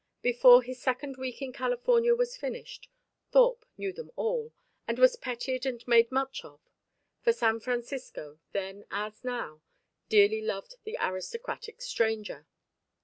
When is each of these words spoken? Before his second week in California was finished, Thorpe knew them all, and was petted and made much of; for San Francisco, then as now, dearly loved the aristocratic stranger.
Before 0.23 0.63
his 0.63 0.81
second 0.81 1.17
week 1.17 1.43
in 1.43 1.53
California 1.53 2.15
was 2.15 2.35
finished, 2.35 2.89
Thorpe 3.31 3.67
knew 3.77 3.93
them 3.93 4.11
all, 4.15 4.51
and 4.87 4.97
was 4.97 5.15
petted 5.15 5.63
and 5.63 5.87
made 5.87 6.11
much 6.11 6.43
of; 6.43 6.59
for 7.21 7.31
San 7.31 7.59
Francisco, 7.59 8.39
then 8.51 8.83
as 8.89 9.23
now, 9.23 9.61
dearly 10.09 10.41
loved 10.41 10.73
the 10.85 10.97
aristocratic 10.99 11.83
stranger. 11.83 12.47